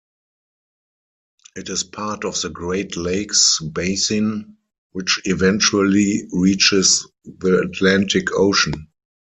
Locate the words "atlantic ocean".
7.59-8.87